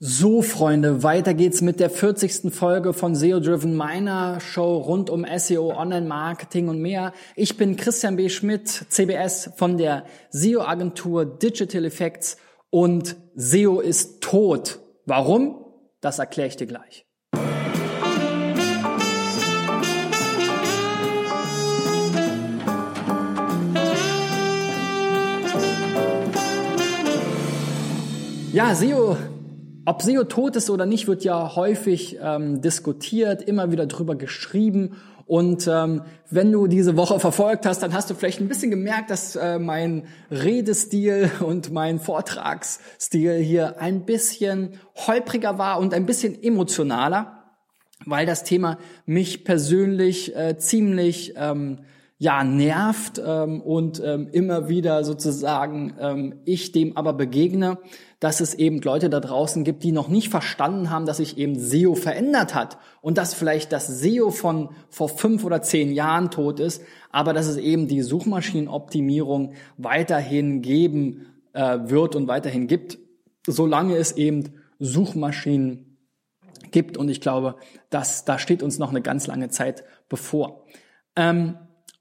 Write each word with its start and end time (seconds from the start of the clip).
So, 0.00 0.42
Freunde, 0.42 1.02
weiter 1.02 1.34
geht's 1.34 1.60
mit 1.60 1.80
der 1.80 1.90
40. 1.90 2.54
Folge 2.54 2.92
von 2.92 3.16
SEO 3.16 3.40
Driven, 3.40 3.74
meiner 3.74 4.38
Show 4.38 4.76
rund 4.76 5.10
um 5.10 5.26
SEO, 5.36 5.76
Online-Marketing 5.76 6.68
und 6.68 6.80
mehr. 6.80 7.12
Ich 7.34 7.56
bin 7.56 7.74
Christian 7.74 8.14
B. 8.14 8.28
Schmidt, 8.28 8.68
CBS 8.68 9.50
von 9.56 9.76
der 9.76 10.04
SEO-Agentur 10.30 11.24
Digital 11.26 11.84
Effects 11.84 12.36
und 12.70 13.16
SEO 13.34 13.80
ist 13.80 14.20
tot. 14.20 14.78
Warum? 15.04 15.64
Das 16.00 16.20
erkläre 16.20 16.46
ich 16.46 16.56
dir 16.56 16.68
gleich. 16.68 17.04
Ja, 28.52 28.76
SEO 28.76 29.16
ob 29.88 30.02
SEO 30.02 30.24
tot 30.24 30.54
ist 30.54 30.68
oder 30.68 30.84
nicht, 30.84 31.08
wird 31.08 31.24
ja 31.24 31.56
häufig 31.56 32.18
ähm, 32.22 32.60
diskutiert, 32.60 33.40
immer 33.40 33.72
wieder 33.72 33.86
drüber 33.86 34.16
geschrieben. 34.16 34.96
Und 35.24 35.66
ähm, 35.66 36.02
wenn 36.28 36.52
du 36.52 36.66
diese 36.66 36.98
Woche 36.98 37.18
verfolgt 37.18 37.64
hast, 37.64 37.82
dann 37.82 37.94
hast 37.94 38.10
du 38.10 38.14
vielleicht 38.14 38.38
ein 38.38 38.48
bisschen 38.48 38.70
gemerkt, 38.70 39.08
dass 39.10 39.34
äh, 39.34 39.58
mein 39.58 40.04
Redestil 40.30 41.30
und 41.40 41.72
mein 41.72 42.00
Vortragsstil 42.00 43.36
hier 43.36 43.80
ein 43.80 44.04
bisschen 44.04 44.78
holpriger 44.94 45.56
war 45.56 45.78
und 45.78 45.94
ein 45.94 46.04
bisschen 46.04 46.42
emotionaler, 46.42 47.44
weil 48.04 48.26
das 48.26 48.44
Thema 48.44 48.76
mich 49.06 49.42
persönlich 49.42 50.36
äh, 50.36 50.58
ziemlich 50.58 51.32
ähm, 51.36 51.78
ja 52.18 52.44
nervt 52.44 53.22
ähm, 53.24 53.60
und 53.60 54.02
ähm, 54.04 54.28
immer 54.32 54.68
wieder 54.68 55.04
sozusagen 55.04 55.94
ähm, 56.00 56.34
ich 56.44 56.72
dem 56.72 56.96
aber 56.96 57.12
begegne 57.12 57.78
dass 58.20 58.40
es 58.40 58.54
eben 58.54 58.80
Leute 58.80 59.10
da 59.10 59.20
draußen 59.20 59.62
gibt, 59.62 59.84
die 59.84 59.92
noch 59.92 60.08
nicht 60.08 60.28
verstanden 60.28 60.90
haben, 60.90 61.06
dass 61.06 61.18
sich 61.18 61.38
eben 61.38 61.58
SEO 61.58 61.94
verändert 61.94 62.54
hat 62.54 62.78
und 63.00 63.16
dass 63.16 63.34
vielleicht 63.34 63.70
das 63.72 63.86
SEO 63.86 64.30
von 64.30 64.70
vor 64.90 65.08
fünf 65.08 65.44
oder 65.44 65.62
zehn 65.62 65.92
Jahren 65.92 66.30
tot 66.30 66.58
ist, 66.58 66.82
aber 67.10 67.32
dass 67.32 67.46
es 67.46 67.56
eben 67.56 67.86
die 67.86 68.02
Suchmaschinenoptimierung 68.02 69.54
weiterhin 69.76 70.62
geben 70.62 71.26
äh, 71.52 71.78
wird 71.84 72.16
und 72.16 72.26
weiterhin 72.26 72.66
gibt, 72.66 72.98
solange 73.46 73.96
es 73.96 74.12
eben 74.12 74.54
Suchmaschinen 74.80 75.98
gibt. 76.72 76.96
Und 76.96 77.08
ich 77.08 77.20
glaube, 77.20 77.54
dass 77.88 78.24
da 78.24 78.38
steht 78.38 78.64
uns 78.64 78.80
noch 78.80 78.90
eine 78.90 79.00
ganz 79.00 79.28
lange 79.28 79.48
Zeit 79.48 79.84
bevor. 80.08 80.66
Ähm, 81.14 81.56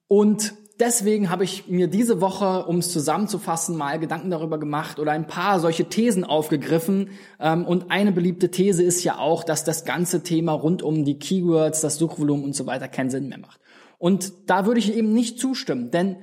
und 0.08 0.53
deswegen 0.80 1.30
habe 1.30 1.44
ich 1.44 1.67
mir 1.67 1.88
diese 1.88 2.22
Woche, 2.22 2.66
um 2.66 2.77
es 2.77 2.91
zusammenzufassen, 2.91 3.75
mal 3.75 4.00
Gedanken 4.00 4.30
darüber 4.30 4.58
gemacht 4.59 5.00
oder 5.00 5.11
ein 5.11 5.27
paar 5.27 5.59
solche 5.59 5.86
Thesen 5.86 6.23
aufgegriffen. 6.23 7.09
Ähm, 7.39 7.66
und 7.66 7.91
eine 7.91 8.11
beliebte 8.11 8.52
These 8.52 8.83
ist 8.83 9.03
ja 9.03 9.17
auch, 9.17 9.44
dass 9.44 9.63
das 9.63 9.85
ganze 9.85 10.23
Thema 10.23 10.53
rund 10.53 10.83
um 10.83 11.05
die 11.05 11.19
Keywords, 11.19 11.81
das 11.81 11.97
Suchvolumen 11.97 12.45
und 12.45 12.55
so 12.55 12.66
weiter 12.66 12.88
keinen 12.88 13.09
Sinn 13.09 13.30
mehr 13.30 13.39
macht. 13.39 13.59
Und 13.97 14.31
da 14.45 14.66
würde 14.66 14.80
ich 14.80 14.95
eben 14.95 15.13
nicht 15.13 15.39
zustimmen, 15.39 15.89
denn 15.91 16.17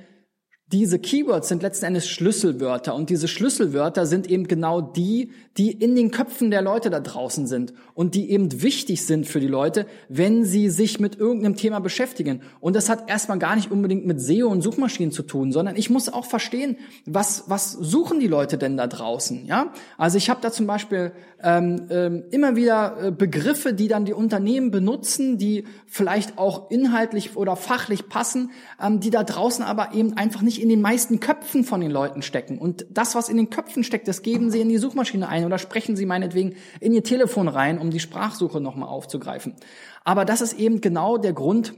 diese 0.71 0.97
Keywords 0.97 1.47
sind 1.49 1.61
letzten 1.61 1.85
Endes 1.85 2.09
Schlüsselwörter 2.09 2.95
und 2.95 3.11
diese 3.11 3.27
Schlüsselwörter 3.27 4.07
sind 4.07 4.27
eben 4.27 4.47
genau 4.47 4.81
die, 4.81 5.29
die 5.57 5.71
in 5.71 5.95
den 5.95 6.09
Köpfen 6.09 6.49
der 6.49 6.63
Leute 6.63 6.89
da 6.89 6.99
draußen 6.99 7.45
sind 7.45 7.73
und 7.93 8.15
die 8.15 8.31
eben 8.31 8.63
wichtig 8.63 9.05
sind 9.05 9.27
für 9.27 9.39
die 9.39 9.47
Leute, 9.47 9.85
wenn 10.09 10.43
sie 10.43 10.71
sich 10.71 10.99
mit 10.99 11.19
irgendeinem 11.19 11.55
Thema 11.55 11.79
beschäftigen. 11.79 12.41
Und 12.61 12.75
das 12.75 12.89
hat 12.89 13.07
erstmal 13.09 13.37
gar 13.37 13.55
nicht 13.55 13.69
unbedingt 13.69 14.07
mit 14.07 14.19
SEO 14.19 14.47
und 14.47 14.63
Suchmaschinen 14.63 15.11
zu 15.11 15.21
tun, 15.21 15.51
sondern 15.51 15.75
ich 15.75 15.91
muss 15.91 16.09
auch 16.09 16.25
verstehen, 16.25 16.77
was, 17.05 17.43
was 17.45 17.73
suchen 17.73 18.19
die 18.19 18.27
Leute 18.27 18.57
denn 18.57 18.75
da 18.75 18.87
draußen, 18.87 19.45
ja? 19.45 19.71
Also 19.99 20.17
ich 20.17 20.31
habe 20.31 20.41
da 20.41 20.51
zum 20.51 20.65
Beispiel 20.65 21.11
ähm, 21.43 21.87
ähm, 21.91 22.23
immer 22.31 22.55
wieder 22.55 22.97
äh, 22.99 23.11
Begriffe, 23.11 23.73
die 23.73 23.87
dann 23.87 24.05
die 24.05 24.13
Unternehmen 24.13 24.71
benutzen, 24.71 25.37
die 25.37 25.65
vielleicht 25.85 26.39
auch 26.39 26.71
inhaltlich 26.71 27.35
oder 27.35 27.55
fachlich 27.55 28.09
passen, 28.09 28.51
ähm, 28.81 28.99
die 28.99 29.11
da 29.11 29.23
draußen 29.23 29.63
aber 29.63 29.93
eben 29.93 30.17
einfach 30.17 30.41
nicht 30.41 30.54
in 30.61 30.69
den 30.69 30.81
meisten 30.81 31.19
Köpfen 31.19 31.63
von 31.63 31.81
den 31.81 31.91
Leuten 31.91 32.21
stecken. 32.21 32.57
Und 32.57 32.85
das, 32.89 33.15
was 33.15 33.29
in 33.29 33.37
den 33.37 33.49
Köpfen 33.49 33.83
steckt, 33.83 34.07
das 34.07 34.21
geben 34.21 34.51
sie 34.51 34.61
in 34.61 34.69
die 34.69 34.77
Suchmaschine 34.77 35.27
ein 35.27 35.45
oder 35.45 35.57
sprechen 35.57 35.95
sie 35.95 36.05
meinetwegen 36.05 36.55
in 36.79 36.93
ihr 36.93 37.03
Telefon 37.03 37.47
rein, 37.47 37.79
um 37.79 37.91
die 37.91 37.99
Sprachsuche 37.99 38.61
nochmal 38.61 38.89
aufzugreifen. 38.89 39.55
Aber 40.03 40.25
das 40.25 40.41
ist 40.41 40.53
eben 40.53 40.81
genau 40.81 41.17
der 41.17 41.33
Grund, 41.33 41.73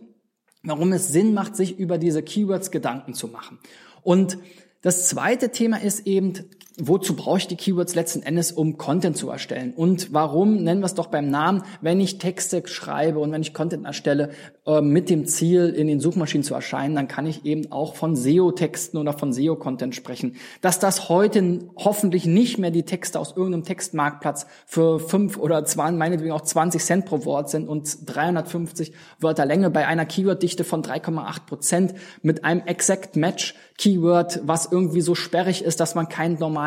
warum 0.63 0.91
es 0.93 1.09
Sinn 1.09 1.33
macht, 1.33 1.55
sich 1.55 1.77
über 1.79 1.97
diese 1.97 2.23
Keywords 2.23 2.71
Gedanken 2.71 3.13
zu 3.13 3.27
machen. 3.27 3.59
Und 4.01 4.37
das 4.81 5.07
zweite 5.07 5.49
Thema 5.51 5.81
ist 5.81 6.07
eben, 6.07 6.33
wozu 6.79 7.15
brauche 7.15 7.39
ich 7.39 7.47
die 7.47 7.55
Keywords 7.55 7.95
letzten 7.95 8.21
Endes, 8.21 8.51
um 8.51 8.77
Content 8.77 9.17
zu 9.17 9.29
erstellen? 9.29 9.73
Und 9.75 10.13
warum, 10.13 10.63
nennen 10.63 10.81
wir 10.81 10.85
es 10.85 10.93
doch 10.93 11.07
beim 11.07 11.29
Namen, 11.29 11.63
wenn 11.81 11.99
ich 11.99 12.19
Texte 12.19 12.61
schreibe 12.67 13.19
und 13.19 13.31
wenn 13.31 13.41
ich 13.41 13.53
Content 13.53 13.85
erstelle, 13.85 14.29
äh, 14.65 14.81
mit 14.81 15.09
dem 15.09 15.25
Ziel, 15.25 15.69
in 15.69 15.87
den 15.87 15.99
Suchmaschinen 15.99 16.43
zu 16.43 16.53
erscheinen, 16.53 16.95
dann 16.95 17.07
kann 17.07 17.25
ich 17.25 17.45
eben 17.45 17.71
auch 17.71 17.95
von 17.95 18.15
SEO-Texten 18.15 18.97
oder 18.97 19.13
von 19.13 19.33
SEO-Content 19.33 19.95
sprechen. 19.95 20.35
Dass 20.61 20.79
das 20.79 21.09
heute 21.09 21.59
hoffentlich 21.77 22.25
nicht 22.25 22.59
mehr 22.59 22.71
die 22.71 22.83
Texte 22.83 23.19
aus 23.19 23.35
irgendeinem 23.35 23.63
Textmarktplatz 23.63 24.45
für 24.67 24.99
fünf 24.99 25.37
oder 25.37 25.65
zwei, 25.65 25.91
meinetwegen 25.91 26.31
auch 26.31 26.41
20 26.41 26.83
Cent 26.83 27.05
pro 27.05 27.25
Wort 27.25 27.49
sind 27.49 27.67
und 27.67 27.97
350 28.05 28.93
Wörter 29.19 29.45
Länge 29.45 29.71
bei 29.71 29.87
einer 29.87 30.05
Keyword-Dichte 30.05 30.63
von 30.63 30.83
3,8 30.83 31.45
Prozent 31.47 31.95
mit 32.21 32.45
einem 32.45 32.61
Exact 32.67 33.15
Match 33.15 33.55
Keyword, 33.77 34.41
was 34.43 34.71
irgendwie 34.71 35.01
so 35.01 35.13
sperrig 35.13 35.63
ist, 35.63 35.79
dass 35.79 35.93
man 35.93 36.09
keinen 36.09 36.39
normalen 36.39 36.66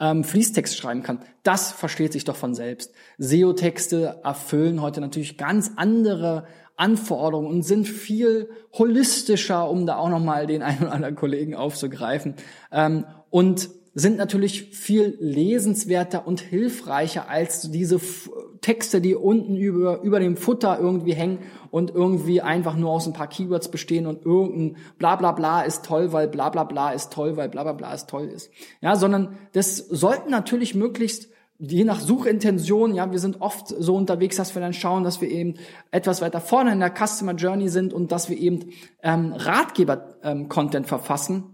ähm, 0.00 0.24
Fließtext 0.24 0.76
schreiben 0.76 1.02
kann. 1.02 1.20
Das 1.42 1.72
versteht 1.72 2.12
sich 2.12 2.24
doch 2.24 2.36
von 2.36 2.54
selbst. 2.54 2.92
SEO-Texte 3.18 4.20
erfüllen 4.24 4.80
heute 4.80 5.00
natürlich 5.00 5.36
ganz 5.36 5.72
andere 5.76 6.46
Anforderungen 6.76 7.48
und 7.48 7.62
sind 7.62 7.86
viel 7.86 8.50
holistischer, 8.72 9.70
um 9.70 9.86
da 9.86 9.96
auch 9.96 10.08
nochmal 10.08 10.46
den 10.46 10.62
einen 10.62 10.82
oder 10.82 10.92
anderen 10.92 11.14
Kollegen 11.14 11.54
aufzugreifen. 11.54 12.34
Ähm, 12.72 13.06
und 13.30 13.70
sind 13.94 14.16
natürlich 14.16 14.74
viel 14.76 15.16
lesenswerter 15.20 16.26
und 16.26 16.40
hilfreicher 16.40 17.28
als 17.28 17.70
diese 17.70 18.00
Texte, 18.64 19.02
die 19.02 19.14
unten 19.14 19.56
über, 19.56 20.00
über 20.00 20.20
dem 20.20 20.38
Futter 20.38 20.78
irgendwie 20.80 21.12
hängen 21.12 21.40
und 21.70 21.94
irgendwie 21.94 22.40
einfach 22.40 22.76
nur 22.76 22.92
aus 22.92 23.06
ein 23.06 23.12
paar 23.12 23.26
Keywords 23.26 23.70
bestehen 23.70 24.06
und 24.06 24.24
irgendein 24.24 24.78
bla 24.96 25.16
bla 25.16 25.32
bla 25.32 25.60
ist 25.60 25.84
toll, 25.84 26.14
weil 26.14 26.28
bla 26.28 26.48
bla 26.48 26.64
bla 26.64 26.92
ist 26.92 27.12
toll, 27.12 27.36
weil 27.36 27.50
bla 27.50 27.62
bla 27.62 27.74
bla 27.74 27.92
ist 27.92 28.08
toll 28.08 28.24
ist. 28.24 28.50
Ja, 28.80 28.96
sondern 28.96 29.36
das 29.52 29.76
sollten 29.76 30.30
natürlich 30.30 30.74
möglichst 30.74 31.28
je 31.58 31.84
nach 31.84 32.00
Suchintention, 32.00 32.94
ja, 32.94 33.12
wir 33.12 33.18
sind 33.18 33.42
oft 33.42 33.68
so 33.68 33.94
unterwegs, 33.94 34.36
dass 34.36 34.54
wir 34.54 34.62
dann 34.62 34.72
schauen, 34.72 35.04
dass 35.04 35.20
wir 35.20 35.28
eben 35.30 35.54
etwas 35.90 36.22
weiter 36.22 36.40
vorne 36.40 36.72
in 36.72 36.80
der 36.80 36.90
Customer 36.90 37.34
Journey 37.34 37.68
sind 37.68 37.92
und 37.92 38.12
dass 38.12 38.30
wir 38.30 38.38
eben 38.38 38.72
ähm, 39.02 39.34
Ratgeber-Content 39.34 40.74
ähm, 40.74 40.88
verfassen 40.88 41.53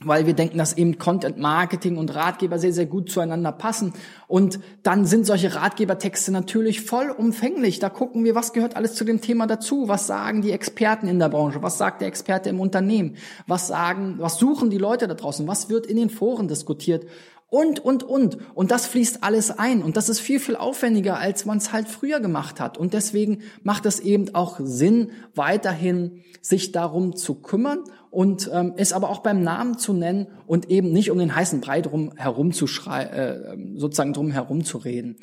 weil 0.00 0.26
wir 0.26 0.34
denken, 0.34 0.58
dass 0.58 0.76
eben 0.76 0.98
Content 0.98 1.38
Marketing 1.38 1.96
und 1.96 2.14
Ratgeber 2.14 2.58
sehr, 2.58 2.72
sehr 2.72 2.86
gut 2.86 3.10
zueinander 3.10 3.50
passen. 3.50 3.92
Und 4.28 4.60
dann 4.84 5.04
sind 5.06 5.26
solche 5.26 5.56
Ratgebertexte 5.56 6.30
natürlich 6.30 6.82
vollumfänglich. 6.82 7.80
Da 7.80 7.88
gucken 7.88 8.22
wir, 8.24 8.36
was 8.36 8.52
gehört 8.52 8.76
alles 8.76 8.94
zu 8.94 9.04
dem 9.04 9.20
Thema 9.20 9.48
dazu? 9.48 9.88
Was 9.88 10.06
sagen 10.06 10.40
die 10.40 10.52
Experten 10.52 11.08
in 11.08 11.18
der 11.18 11.28
Branche? 11.28 11.62
Was 11.62 11.78
sagt 11.78 12.00
der 12.00 12.08
Experte 12.08 12.48
im 12.48 12.60
Unternehmen? 12.60 13.16
Was 13.48 13.66
sagen, 13.66 14.16
was 14.18 14.38
suchen 14.38 14.70
die 14.70 14.78
Leute 14.78 15.08
da 15.08 15.14
draußen? 15.14 15.48
Was 15.48 15.68
wird 15.68 15.86
in 15.86 15.96
den 15.96 16.10
Foren 16.10 16.46
diskutiert? 16.46 17.04
Und, 17.50 17.80
und, 17.80 18.02
und. 18.02 18.36
Und 18.54 18.70
das 18.70 18.86
fließt 18.86 19.24
alles 19.24 19.50
ein. 19.50 19.82
Und 19.82 19.96
das 19.96 20.08
ist 20.08 20.20
viel, 20.20 20.38
viel 20.38 20.56
aufwendiger, 20.56 21.18
als 21.18 21.46
man 21.46 21.58
es 21.58 21.72
halt 21.72 21.88
früher 21.88 22.20
gemacht 22.20 22.60
hat. 22.60 22.76
Und 22.76 22.92
deswegen 22.92 23.40
macht 23.62 23.86
es 23.86 24.00
eben 24.00 24.34
auch 24.34 24.60
Sinn, 24.62 25.12
weiterhin 25.34 26.22
sich 26.42 26.72
darum 26.72 27.16
zu 27.16 27.36
kümmern 27.36 27.84
und 28.10 28.50
ähm, 28.52 28.74
es 28.76 28.92
aber 28.92 29.08
auch 29.08 29.20
beim 29.20 29.42
Namen 29.42 29.78
zu 29.78 29.92
nennen 29.92 30.28
und 30.46 30.70
eben 30.70 30.92
nicht 30.92 31.10
um 31.10 31.18
den 31.18 31.34
heißen 31.34 31.60
Brei 31.60 31.80
drum 31.80 32.12
herum 32.16 32.52
zu 32.52 32.66
schrei 32.66 33.04
äh, 33.04 33.56
sozusagen 33.76 34.12
drum 34.12 34.30
herum 34.30 34.64
zu 34.64 34.78
reden. 34.78 35.16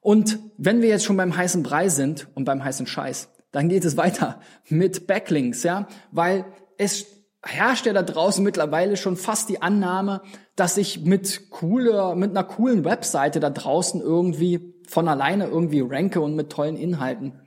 Und 0.00 0.38
wenn 0.56 0.80
wir 0.80 0.88
jetzt 0.88 1.04
schon 1.04 1.16
beim 1.16 1.36
heißen 1.36 1.62
Brei 1.62 1.88
sind 1.88 2.28
und 2.34 2.44
beim 2.44 2.64
heißen 2.64 2.86
Scheiß, 2.86 3.28
dann 3.52 3.68
geht 3.68 3.84
es 3.84 3.96
weiter 3.96 4.40
mit 4.68 5.06
Backlinks, 5.06 5.62
ja, 5.62 5.86
weil 6.12 6.44
es 6.76 7.06
herrscht 7.42 7.86
ja 7.86 7.92
da 7.92 8.02
draußen 8.02 8.42
mittlerweile 8.44 8.96
schon 8.96 9.16
fast 9.16 9.48
die 9.48 9.62
Annahme, 9.62 10.22
dass 10.56 10.76
ich 10.76 11.04
mit 11.04 11.50
cooler, 11.50 12.14
mit 12.14 12.30
einer 12.30 12.44
coolen 12.44 12.84
Webseite 12.84 13.40
da 13.40 13.50
draußen 13.50 14.00
irgendwie 14.00 14.74
von 14.88 15.08
alleine 15.08 15.46
irgendwie 15.46 15.80
ranke 15.80 16.20
und 16.20 16.34
mit 16.34 16.50
tollen 16.50 16.76
Inhalten. 16.76 17.40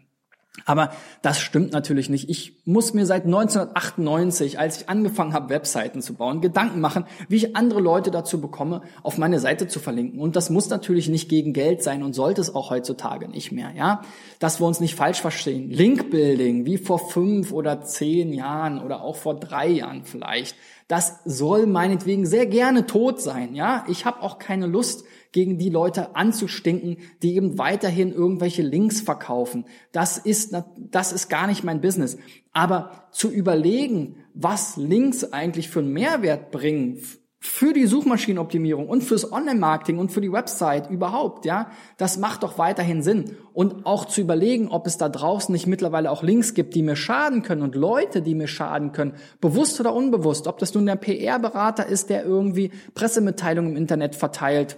Aber 0.66 0.92
das 1.22 1.40
stimmt 1.40 1.72
natürlich 1.72 2.10
nicht. 2.10 2.30
Ich 2.30 2.62
muss 2.66 2.94
mir 2.94 3.06
seit 3.06 3.24
1998, 3.26 4.60
als 4.60 4.82
ich 4.82 4.90
angefangen 4.90 5.34
habe, 5.34 5.50
Webseiten 5.50 6.02
zu 6.02 6.16
bauen, 6.16 6.42
Gedanken 6.42 6.82
machen, 6.82 7.06
wie 7.30 7.38
ich 7.38 7.56
andere 7.56 7.80
Leute 7.80 8.12
dazu 8.12 8.42
bekomme, 8.42 8.82
auf 9.02 9.18
meine 9.18 9.40
Seite 9.40 9.68
zu 9.68 9.80
verlinken. 9.80 10.20
Und 10.20 10.36
das 10.36 10.50
muss 10.50 10.70
natürlich 10.70 11.08
nicht 11.08 11.30
gegen 11.30 11.54
Geld 11.54 11.84
sein 11.84 12.04
und 12.04 12.14
sollte 12.14 12.42
es 12.42 12.54
auch 12.54 12.70
heutzutage 12.70 13.30
nicht 13.30 13.52
mehr, 13.52 13.72
ja. 13.76 14.02
Dass 14.40 14.60
wir 14.60 14.68
uns 14.68 14.82
nicht 14.82 14.96
falsch 14.96 15.22
verstehen. 15.22 15.70
Linkbuilding, 15.70 16.66
wie 16.66 16.78
vor 16.78 17.00
fünf 17.00 17.54
oder 17.54 17.82
zehn 17.82 18.34
Jahren 18.34 18.82
oder 18.82 19.02
auch 19.02 19.16
vor 19.16 19.40
drei 19.40 19.68
Jahren 19.68 20.04
vielleicht, 20.04 20.58
das 20.90 21.20
soll 21.24 21.66
meinetwegen 21.66 22.26
sehr 22.26 22.46
gerne 22.46 22.86
tot 22.86 23.22
sein. 23.22 23.56
Ja, 23.56 23.86
ich 23.88 24.06
habe 24.06 24.22
auch 24.22 24.38
keine 24.38 24.68
Lust, 24.68 25.06
gegen 25.32 25.58
die 25.58 25.70
Leute 25.70 26.16
anzustinken, 26.16 26.98
die 27.22 27.36
eben 27.36 27.58
weiterhin 27.58 28.12
irgendwelche 28.12 28.62
Links 28.62 29.02
verkaufen. 29.02 29.66
Das 29.92 30.18
ist, 30.18 30.56
das 30.78 31.14
ist 31.14 31.30
gar 31.30 31.48
nicht 31.48 31.64
mein 31.64 31.82
Business. 31.82 32.18
Aber 32.52 33.08
zu 33.12 33.30
überlegen, 33.30 34.18
was 34.34 34.78
Links 34.78 35.24
eigentlich 35.32 35.70
für 35.70 35.80
einen 35.80 35.94
Mehrwert 35.94 36.52
bringen 36.52 37.02
für 37.44 37.74
die 37.74 37.88
Suchmaschinenoptimierung 37.88 38.88
und 38.88 39.04
fürs 39.04 39.32
Online-Marketing 39.32 39.98
und 39.98 40.12
für 40.12 40.22
die 40.22 40.32
Website 40.32 40.92
überhaupt, 40.92 41.44
ja, 41.46 41.72
das 41.98 42.20
macht 42.20 42.44
doch 42.44 42.60
weiterhin 42.60 43.02
Sinn. 43.02 43.36
Und 43.52 43.88
auch 43.88 44.06
zu 44.06 44.22
überlegen, 44.22 44.68
ob 44.68 44.86
es 44.86 45.00
da 45.00 45.10
draußen 45.10 45.52
nicht 45.52 45.66
mittlerweile 45.66 46.12
auch 46.12 46.22
Links 46.22 46.54
gibt, 46.54 46.76
die 46.76 46.84
mir 46.84 46.96
schaden 46.96 47.42
können 47.42 47.64
und 47.64 47.74
Leute, 47.74 48.22
die 48.22 48.36
mir 48.36 48.48
schaden 48.48 48.92
können, 48.92 49.16
bewusst 49.42 49.80
oder 49.80 49.92
unbewusst, 49.92 50.46
ob 50.46 50.60
das 50.60 50.76
nun 50.76 50.86
der 50.86 50.98
PR-Berater 50.98 51.88
ist, 51.88 52.12
der 52.12 52.24
irgendwie 52.24 52.70
Pressemitteilungen 52.94 53.72
im 53.72 53.78
Internet 53.78 54.16
verteilt 54.16 54.78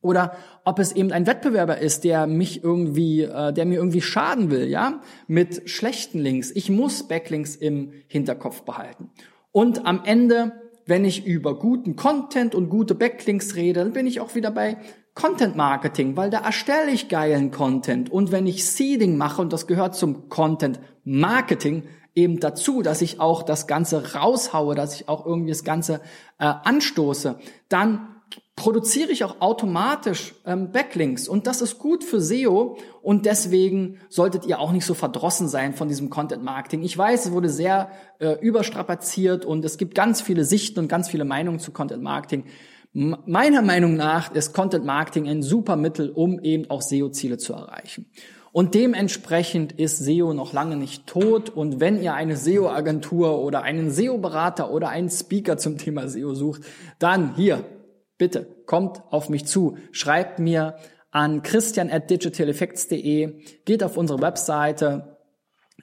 oder 0.00 0.36
ob 0.64 0.78
es 0.78 0.92
eben 0.92 1.12
ein 1.12 1.26
Wettbewerber 1.26 1.78
ist, 1.78 2.04
der 2.04 2.26
mich 2.26 2.62
irgendwie, 2.62 3.22
äh, 3.22 3.52
der 3.52 3.66
mir 3.66 3.76
irgendwie 3.76 4.00
schaden 4.00 4.50
will, 4.50 4.68
ja, 4.68 5.00
mit 5.26 5.68
schlechten 5.68 6.18
Links. 6.18 6.50
Ich 6.50 6.70
muss 6.70 7.08
Backlinks 7.08 7.56
im 7.56 7.92
Hinterkopf 8.06 8.62
behalten. 8.62 9.10
Und 9.52 9.86
am 9.86 10.02
Ende 10.04 10.52
wenn 10.88 11.04
ich 11.04 11.26
über 11.26 11.58
guten 11.58 11.96
Content 11.96 12.54
und 12.54 12.70
gute 12.70 12.94
Backlinks 12.94 13.56
rede, 13.56 13.80
dann 13.80 13.92
bin 13.92 14.06
ich 14.06 14.20
auch 14.20 14.34
wieder 14.34 14.50
bei 14.50 14.78
Content 15.14 15.54
Marketing, 15.54 16.16
weil 16.16 16.30
da 16.30 16.38
erstelle 16.38 16.90
ich 16.90 17.10
geilen 17.10 17.50
Content. 17.50 18.10
Und 18.10 18.32
wenn 18.32 18.46
ich 18.46 18.64
Seeding 18.64 19.18
mache, 19.18 19.42
und 19.42 19.52
das 19.52 19.66
gehört 19.66 19.94
zum 19.94 20.30
Content 20.30 20.80
Marketing 21.04 21.82
eben 22.14 22.40
dazu, 22.40 22.80
dass 22.80 23.02
ich 23.02 23.20
auch 23.20 23.42
das 23.42 23.66
Ganze 23.66 24.14
raushaue, 24.14 24.74
dass 24.74 24.94
ich 24.94 25.10
auch 25.10 25.26
irgendwie 25.26 25.50
das 25.50 25.62
Ganze 25.62 26.00
äh, 26.38 26.46
anstoße, 26.46 27.38
dann 27.68 28.08
produziere 28.56 29.12
ich 29.12 29.22
auch 29.24 29.40
automatisch 29.40 30.34
ähm, 30.44 30.72
Backlinks 30.72 31.28
und 31.28 31.46
das 31.46 31.62
ist 31.62 31.78
gut 31.78 32.02
für 32.02 32.20
SEO 32.20 32.76
und 33.02 33.24
deswegen 33.24 34.00
solltet 34.08 34.46
ihr 34.46 34.58
auch 34.58 34.72
nicht 34.72 34.84
so 34.84 34.94
verdrossen 34.94 35.48
sein 35.48 35.74
von 35.74 35.88
diesem 35.88 36.10
Content 36.10 36.42
Marketing. 36.42 36.82
Ich 36.82 36.98
weiß, 36.98 37.26
es 37.26 37.32
wurde 37.32 37.48
sehr 37.48 37.90
äh, 38.18 38.32
überstrapaziert 38.40 39.44
und 39.44 39.64
es 39.64 39.78
gibt 39.78 39.94
ganz 39.94 40.20
viele 40.20 40.44
Sichten 40.44 40.80
und 40.80 40.88
ganz 40.88 41.08
viele 41.08 41.24
Meinungen 41.24 41.60
zu 41.60 41.70
Content 41.70 42.02
Marketing. 42.02 42.44
M 42.94 43.16
meiner 43.26 43.62
Meinung 43.62 43.94
nach 43.94 44.34
ist 44.34 44.54
Content 44.54 44.84
Marketing 44.84 45.28
ein 45.28 45.42
super 45.42 45.76
Mittel, 45.76 46.10
um 46.10 46.40
eben 46.40 46.68
auch 46.68 46.82
SEO-Ziele 46.82 47.38
zu 47.38 47.52
erreichen. 47.52 48.06
Und 48.50 48.74
dementsprechend 48.74 49.72
ist 49.72 49.98
SEO 49.98 50.32
noch 50.32 50.52
lange 50.52 50.76
nicht 50.76 51.06
tot. 51.06 51.50
Und 51.50 51.80
wenn 51.80 52.02
ihr 52.02 52.14
eine 52.14 52.36
SEO-Agentur 52.36 53.38
oder 53.40 53.62
einen 53.62 53.90
SEO-Berater 53.90 54.70
oder 54.72 54.88
einen 54.88 55.10
Speaker 55.10 55.58
zum 55.58 55.78
Thema 55.78 56.08
SEO 56.08 56.34
sucht, 56.34 56.62
dann 56.98 57.36
hier 57.36 57.62
bitte 58.18 58.46
kommt 58.66 59.02
auf 59.10 59.28
mich 59.28 59.46
zu, 59.46 59.78
schreibt 59.92 60.38
mir 60.38 60.76
an 61.10 61.42
christian 61.42 61.90
at 61.90 62.10
digitaleffects.de, 62.10 63.40
geht 63.64 63.82
auf 63.82 63.96
unsere 63.96 64.20
Webseite, 64.20 65.16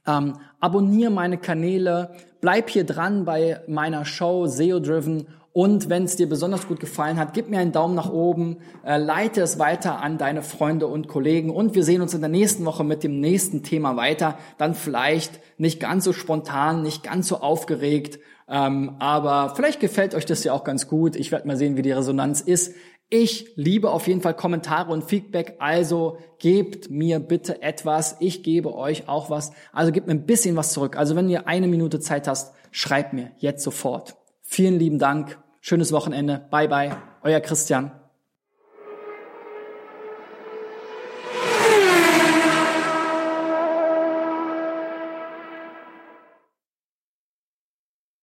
ähm, 0.06 0.38
abonniere 0.60 1.12
meine 1.12 1.38
Kanäle, 1.38 2.12
bleib 2.42 2.70
hier 2.70 2.86
dran 2.86 3.26
bei 3.26 3.62
meiner 3.68 4.06
Show 4.06 4.46
SEO 4.46 4.80
Driven. 4.80 5.28
Und 5.52 5.90
wenn 5.90 6.04
es 6.04 6.18
dir 6.18 6.28
besonders 6.28 6.68
gut 6.68 6.82
gefallen 6.82 7.18
hat, 7.18 7.34
gib 7.34 7.50
mir 7.50 7.60
einen 7.60 7.72
Daumen 7.72 7.96
nach 7.96 8.12
oben, 8.12 8.58
äh, 8.86 8.98
leite 8.98 9.42
es 9.42 9.58
weiter 9.58 10.02
an 10.02 10.18
deine 10.18 10.42
Freunde 10.42 10.86
und 10.88 11.08
Kollegen. 11.08 11.50
Und 11.50 11.76
wir 11.76 11.84
sehen 11.86 12.02
uns 12.02 12.14
in 12.14 12.20
der 12.20 12.30
nächsten 12.30 12.66
Woche 12.66 12.84
mit 12.84 13.04
dem 13.04 13.22
nächsten 13.22 13.64
Thema 13.64 13.96
weiter. 13.96 14.38
Dann 14.58 14.76
vielleicht 14.76 15.40
nicht 15.58 15.80
ganz 15.80 16.04
so 16.04 16.12
spontan, 16.12 16.84
nicht 16.84 17.04
ganz 17.04 17.30
so 17.30 17.38
aufgeregt, 17.38 18.20
ähm, 18.48 18.96
aber 19.00 19.56
vielleicht 19.56 19.80
gefällt 19.80 20.16
euch 20.16 20.26
das 20.26 20.44
ja 20.44 20.54
auch 20.54 20.64
ganz 20.64 20.88
gut. 20.88 21.16
Ich 21.16 21.32
werde 21.32 21.48
mal 21.48 21.58
sehen, 21.58 21.78
wie 21.78 21.82
die 21.82 21.92
Resonanz 21.92 22.42
ist. 22.42 22.76
Ich 23.10 23.52
liebe 23.56 23.92
auf 23.92 24.08
jeden 24.08 24.22
Fall 24.22 24.36
Kommentare 24.36 24.92
und 24.92 25.04
Feedback, 25.04 25.58
also 25.60 26.18
gebt 26.40 26.90
mir 26.90 27.20
bitte 27.20 27.62
etwas. 27.62 28.18
Ich 28.20 28.42
gebe 28.42 28.74
euch 28.74 29.08
auch 29.08 29.30
was. 29.30 29.52
Also 29.72 29.92
gebt 29.92 30.08
mir 30.08 30.14
ein 30.14 30.26
bisschen 30.26 30.56
was 30.56 30.74
zurück. 30.74 30.98
Also 30.98 31.16
wenn 31.16 31.30
ihr 31.30 31.48
eine 31.48 31.68
Minute 31.68 32.00
Zeit 32.00 32.28
hast, 32.28 32.54
schreibt 32.72 33.14
mir 33.14 33.32
jetzt 33.38 33.64
sofort. 33.64 34.16
Vielen 34.42 34.80
lieben 34.80 35.00
Dank. 35.00 35.38
Schönes 35.62 35.92
Wochenende. 35.92 36.48
Bye 36.50 36.68
bye. 36.68 36.98
Euer 37.22 37.40
Christian. 37.42 37.92